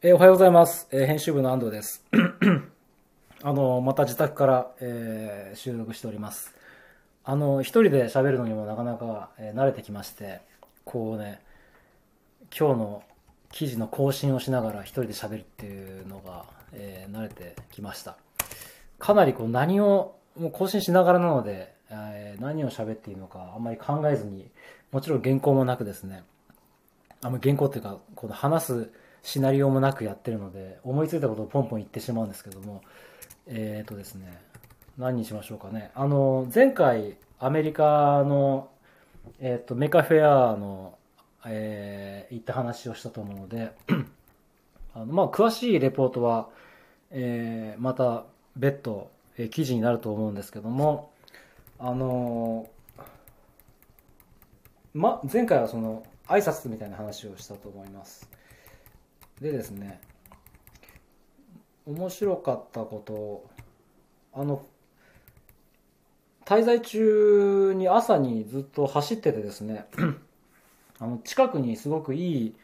[0.00, 0.86] えーおはようございます。
[0.92, 2.06] えー編集部の安藤です。
[3.42, 6.54] あの、また自宅から、えー収録しております。
[7.24, 10.40] あの、一人で喋るのにもなかなか、え慣れてきまして、
[10.84, 11.40] こうね、
[12.56, 13.02] 今日の
[13.50, 16.44] 記事の更新をしながら一人で喋るっていうのが、
[16.74, 18.18] え慣れてきました。
[19.00, 24.48] かなりこう何を、もう更新しながらなので、え何を喋っていいのかあんまり考えずに、
[24.92, 26.22] もちろん原稿もなくですね、
[27.20, 28.90] あんま原稿っていうか、この話す
[29.22, 32.82] シナリオもなくやってるので、思いついたことをポンポン言ってしまうんですけども、
[33.46, 34.40] えーとですね、
[34.96, 35.90] 何にしましょうかね。
[35.94, 38.70] あの、前回、アメリカの、
[39.40, 40.96] えーと、メカフェアの、
[41.46, 43.72] えー行った話をしたと思うので、
[44.94, 46.48] あのまあ、詳しいレポートは、
[47.10, 48.24] えーまた
[48.56, 51.10] 別途、えー記事になると思うんですけども、
[51.78, 52.68] あの
[54.94, 58.28] ま、前回はその挨拶みたいな話をしたと思います
[59.40, 60.00] でですね
[61.86, 63.48] 面白かったこと
[64.32, 64.64] あの
[66.44, 69.86] 滞在中に朝にずっと走っててですね
[70.98, 72.54] あの近くにすごくいい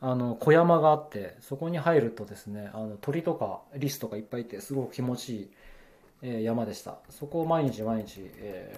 [0.00, 5.50] あの小山があってそこに入るとですねあの鳥とかリスとかいっぱいいてすごく気持ちいい、
[6.22, 6.98] えー山でした。
[7.10, 8.74] そこを毎日毎日、え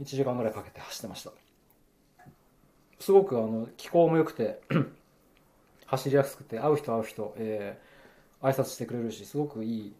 [0.00, 1.32] 1時間ぐらいかけて走ってました。
[3.00, 4.60] すごくあの気候も良くて
[5.88, 7.88] 走りやすくて会う人会う人、えー
[8.40, 9.92] 挨拶してくれるしすごくいい、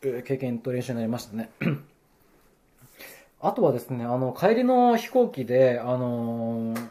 [0.00, 1.50] 経験と練習になりましたね。
[3.42, 6.88] あとはですねあの帰りの飛行機であのー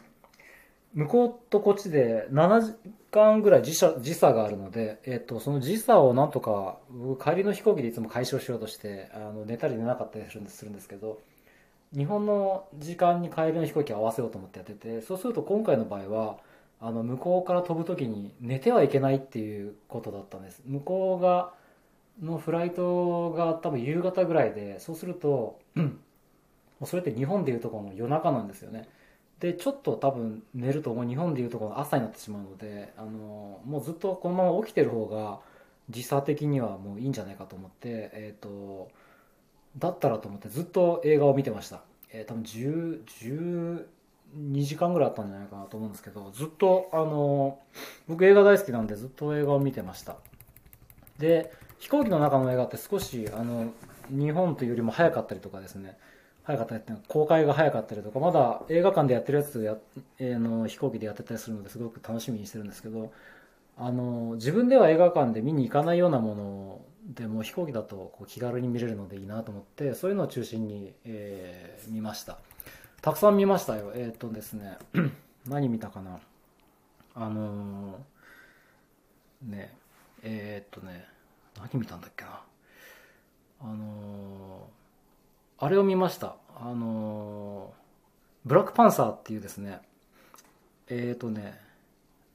[0.92, 2.74] 向こうとこっちで7時
[3.12, 11.20] 間ぐらい時差時差があるので、えっとその時差をなんとか僕帰りの飛行機でいつも解消しようとしてあの寝たり寝なかったりするんでするんですけど
[11.96, 16.38] 日本の時間に帰りの飛行機を合わせようと思ってやっててそうすると今回の場合は
[16.80, 20.62] あの向こうから飛ぶ時に寝てはいけないっていうことだったんです。
[20.66, 21.52] 向こうが
[22.22, 25.58] のフライトが多分夕方ぐらいでそうすると、
[26.84, 28.88] それって日本でいうとこの夜中なんですよね。
[29.40, 35.40] でちょっと多分寝るともう日本でいうところの朝になってしまうのであのもうずっとこのまま起きてる方が
[35.88, 38.90] 時差的にはもういいんじゃないかと思ってえっ、と
[39.78, 41.80] だったらと思ってずっと映画を見てました、
[42.12, 43.86] えー、多分10 10
[44.36, 47.58] 2時間ぐらいあったんじゃないかなと思うんですけどずっとあの
[48.08, 50.16] 僕映画大好きなんでずっと映画を見てました。
[51.18, 53.72] で飛行機の中の映画って少しあの
[54.10, 55.96] 日本というよりも早かったりとかですね。
[56.44, 59.76] 早かったりっていうのは公開が早かったりとかまだ映画館でやってるやつや、
[60.18, 63.12] えーの飛行機でやってたりするのですごく楽しみにしてるんですけど
[63.76, 66.80] あの自分では映画館で見に行かないようなもの
[67.14, 72.38] でも飛行機だとこう気軽に見れるのでいいなと思ってそういうのを中心に、えー見ました。
[73.02, 73.92] たくさん見ましたよ。
[73.94, 74.76] えーっとですね
[75.48, 76.18] 何見たかな。
[77.14, 79.74] あのーね
[80.22, 81.06] えーっとね
[81.58, 82.40] 何見たんだっけな。
[83.62, 86.36] あのーあれを見ました。
[86.58, 87.80] あのー
[88.44, 89.80] ブラックパンサーっていうですね
[90.88, 91.58] えっ、とね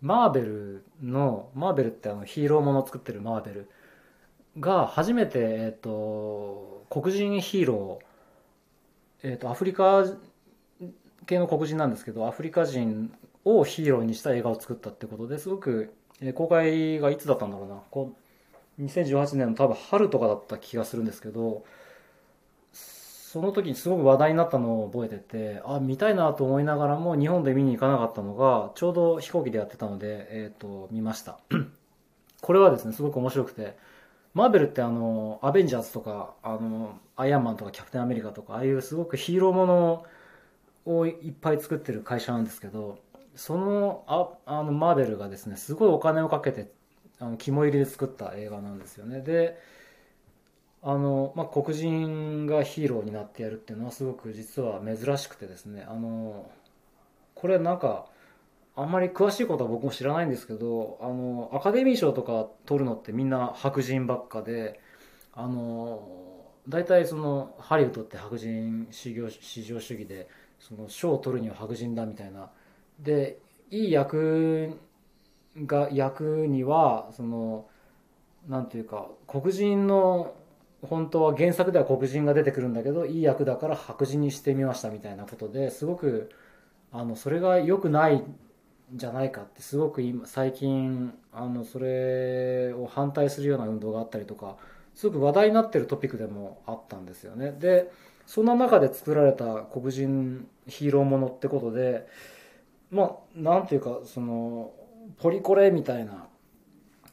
[0.01, 3.69] マーベルのマーベルってあのヒーローものを作ってるマーベル
[4.59, 10.05] が初めて、えっと黒人ヒーロー、えっとアフリカ
[11.25, 13.11] 系の黒人なんですけどアフリカ人
[13.43, 17.75] をヒーローにした映画を作ったってことですごく、え公開がいつだったんだろうな。
[17.91, 18.13] こ
[18.79, 21.63] う2018年の多分春とかだった気がするんですけど
[22.73, 31.39] その時にすごく話題になったのを覚えててあ見たいなと思いながらも日本で見に行かなかったのがちょうど飛行機でやってたので、えー、と見ました。
[32.41, 33.77] これはですねすごく面白くて
[34.33, 40.05] マーベルってあのアベンジャーズとかあのアイアンマンとかキャプテンアメリカとかああいうすごくヒーローもの
[40.85, 42.99] をいっぱい作ってる会社なんですけど
[43.35, 46.71] そのああのマーベルがですねすごいお金をかけて
[47.19, 49.21] あの肝入りで作った映画なんですよね。
[49.21, 49.57] で
[50.81, 56.49] あの、まあ、黒人がヒーローになってやるっていうのはすごく実は珍しくてですねあの
[57.33, 58.05] これなんか
[58.75, 64.79] あんまり詳しいことは僕も知らないんですけどあのアカデミー賞とか取るのってみんな白人ばっかで
[65.33, 66.07] あの
[66.67, 70.27] 大体そのハリウッドって白人至上至上主義で
[70.67, 72.49] その賞を取るには白人だみたいな。
[72.99, 73.37] で
[73.69, 74.79] いい役
[75.65, 77.65] が役にはその
[78.47, 80.33] なんていうか黒人の
[80.81, 86.31] 本当は原作では黒人が出てくるんだけどいい役だから白人にしてみましたみたいなことですごく
[86.91, 88.35] あのそれが良くないん
[88.93, 94.57] じゃないかってすごく今最近あのそれを反対するような運動があったりとか
[94.93, 97.51] すごく話題になってるトピックでもあったんですよね。
[97.51, 97.91] で
[98.25, 102.07] そんな中で作られた黒人ヒーローものってことで
[102.91, 104.71] まあなんていうかその
[105.19, 106.27] ポリコレみたいな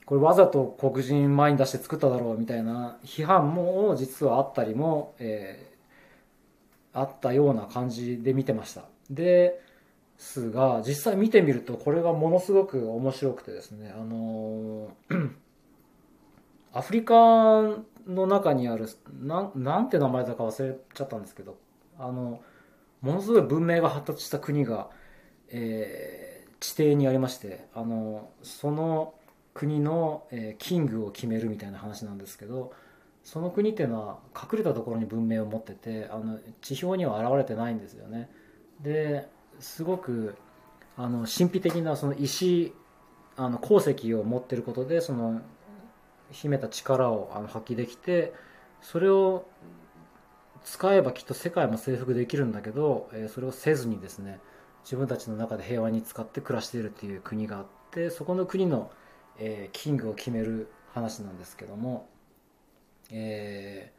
[0.07, 8.83] これわざと黒人前に出して作っただろうみたいな批判も実はあったりも、えー、あったような感じで見てました。
[9.11, 9.61] で
[10.19, 14.89] すが実際見てみるとこれがものすごく面白くてですねあの
[16.73, 17.15] アフリカ
[18.07, 18.89] の中にある
[19.21, 21.57] ななんて名前だか忘れちゃったんですけど
[21.99, 22.41] あの
[23.01, 24.89] ものすごい文明が発達した国が、
[25.49, 29.15] えー、地底にありましてあのその
[29.55, 32.73] 国の、えー、キングを決めるみたいな話なんですけど
[33.25, 38.31] その国っていうのは隠れたところに文明を持っててあの地表には現れてないんですよね。
[38.81, 39.29] で
[39.61, 40.35] すごく
[40.97, 42.75] あの神秘的なその石
[43.37, 45.41] あの鉱石を持ってることでその
[46.33, 48.33] 秘めた力をあの発揮できて
[48.81, 49.47] それを
[50.65, 54.39] 使えばきっと世界も征服できるんだけど、えそれをせずにですね
[54.85, 58.91] 自分たちの中で平和に使って暮らしているっていう国があってそこの国の、
[59.39, 62.09] えキングを決める話なんですけども、
[63.11, 63.93] え、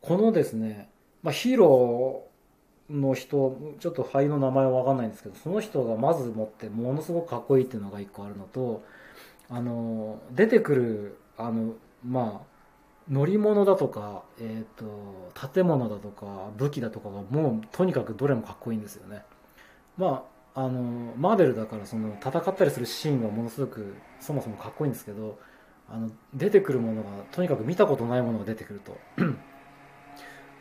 [0.00, 0.90] このですね、
[1.22, 8.82] まあ、ヒーローの人ちょっと俳優の名前は分かんないんですけどその人がまず持ってものすごくかっこいいっていうのが一個あるのと
[9.48, 11.74] あの出てくるあの
[12.04, 12.52] まあ
[13.10, 19.24] 乗り物だとか、えーと、建物だとか武器だとかがもうとにかくどれもかっこいいんですよね。
[19.96, 20.24] ま
[20.54, 25.38] ああのマーベルだからその戦ったりするシーンがものすごくそもそもかっこいいんですけど
[25.88, 28.96] あの出てくるものがとにかく見たことないものが出てくると。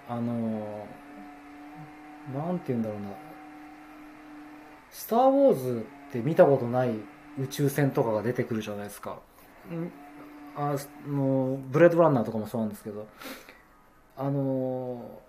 [0.09, 0.88] あの
[2.33, 3.09] なんて言うんだろうな
[4.91, 6.91] 「スター・ウォーズ」って見たことない
[7.39, 9.19] 宇宙船とかが出てくるじゃないですか。
[10.56, 10.75] あ
[11.07, 13.07] のブレードランナーとかもそうなんですけど
[14.18, 15.19] あの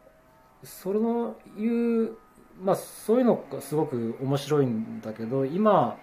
[0.65, 2.17] それのいう
[2.61, 5.99] まあそういうのがすごく面白いんだけど今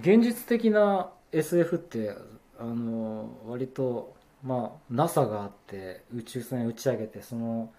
[0.00, 2.14] 現実的な SF って
[2.58, 7.72] あの割とまあ NASA があって宇宙船打ち上げてその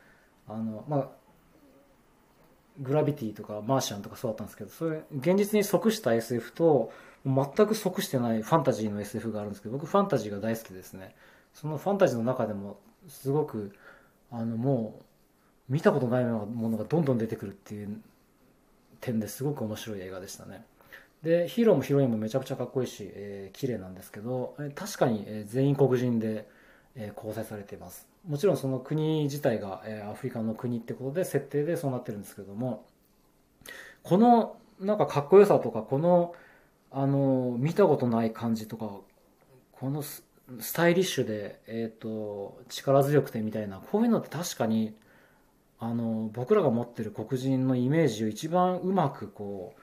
[0.47, 1.09] あのまあ
[2.79, 6.91] グラビティとかマーシャンとかそうだったんですけどそれ現実に即した SF と
[7.27, 11.13] 全く即してないファンタジーの SF があるんですけど僕ファンタジーが大好きですね。
[11.53, 13.73] そのファンタジーの中でもすごく
[14.31, 14.99] あのも
[15.69, 18.01] う見たことないようなものがどんどん出てくるっていう
[19.01, 20.65] 点ですごく面白い映画でしたね。
[21.23, 26.47] でヒーローもヒロインもめちゃくちゃかっこいいし、えー、綺麗なんですけど確かに、全員黒人で、
[26.95, 28.07] えー、構成されています。
[28.27, 32.85] もちろんその国自体が、え、アフリカの国ってことで設定でそうなってるんですけども
[34.03, 36.33] このなんかかっこよさとかこの
[36.91, 38.91] あの見たことない感じとか
[39.71, 40.23] このス
[40.73, 44.95] タイリッシュで、えーと、力強くてみたいなこういうのって確かに
[45.79, 49.75] あの僕らが持ってる黒人のイメージを一番うまくこ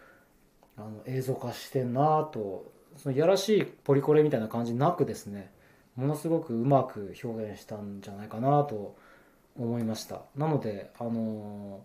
[0.76, 5.52] うあの映像化してんなとそのやらしいポリコレみたいな感じなくですね
[5.94, 8.96] ものすごくうまく表現したんじゃないかなと
[9.56, 10.22] 思いました。
[10.34, 11.84] なのであの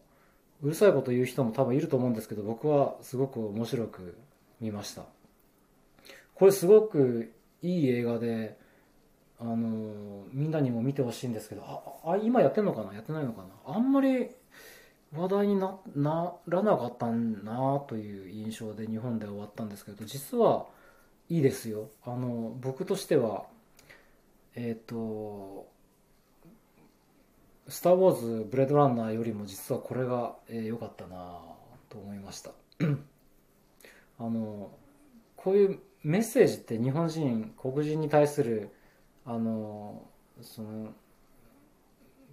[0.63, 4.17] うるさいこと言う人も多分いると思うんですけど僕はすごく面白く
[4.59, 5.03] 見ました。
[6.35, 8.57] これすごくいい映画で
[9.39, 11.63] あのみんなにも見てほしいんですけど
[12.03, 12.93] ああ今やってんのかな？
[12.93, 13.73] やってないのかな？
[13.73, 14.29] あんまり
[15.13, 15.77] 話題にな
[16.47, 20.65] らなかったなという印象で日本で終わったんですけど実は
[21.29, 21.89] いいですよ。
[22.05, 23.45] あの僕としては
[24.55, 25.67] えっ、ー、と
[27.67, 31.39] 「スター・ウォーズ・ブレードランナー」よりも実はこれが良、えー、かったな
[31.89, 32.51] と思いました。
[34.19, 34.71] あの
[35.35, 38.69] こういうメッセージって日本人黒人に対する
[39.25, 40.01] あの
[40.41, 40.93] その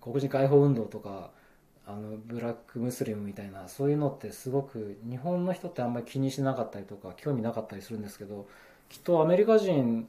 [0.00, 1.30] 黒人解放運動とか
[1.86, 8.48] あのブラックムスリムみたいなそういうのってすごく日本の人ってあんまり気にしなかったりとか興味なかったりするんですけど
[8.88, 10.08] きっとアメリカ人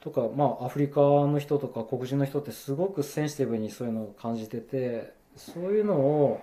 [0.00, 6.42] とか、まあ、アフリカの人とか黒人の人ってすごくセンシティブにそういうのを感じててそういうのを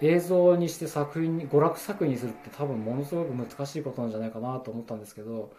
[0.00, 5.52] 映像にして作品に娯楽作品にするって多分ものすごく難しいことなんじゃないかなと思ったんですけど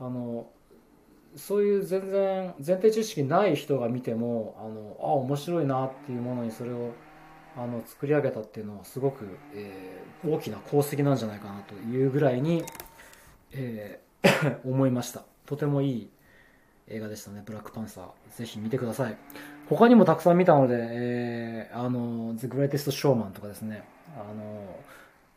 [0.00, 0.48] あの
[1.36, 6.92] そういう全然前提知識ない人が見てもあのあ面白いなっていうものにそれを
[7.56, 12.64] あの作り上げたっていうのはすごく、えー、大きな功績なんじゃないかなというぐらいに、
[13.52, 15.24] えー、 思いました。
[15.46, 16.10] とてもいい
[16.88, 18.36] 映画でしたねブラックパンサー。
[18.36, 19.16] ぜひ見てください。
[19.68, 23.82] 他にもたくさん見たので、えー、あの、The Greatest Showman とかですね、
[24.16, 24.76] あの、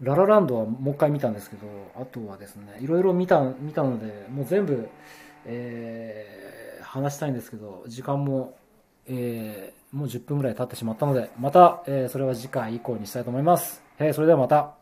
[0.01, 1.67] ララランドはもう一回見たんですけど、
[1.99, 4.87] あとはですね、いろいろ見た、見たので、もう全部、
[5.45, 8.55] えー、話したいんですけど、時間も、
[9.07, 13.81] えー、もう10分ぐらい経ってしまったので、また、えー、それは次回以降にしたいと思います。
[13.97, 14.78] えー、それではまた。